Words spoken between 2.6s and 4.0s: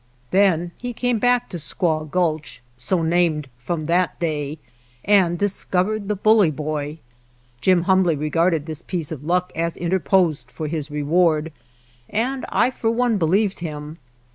so named from